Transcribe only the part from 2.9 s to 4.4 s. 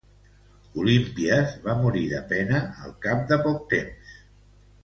cap de poc temps.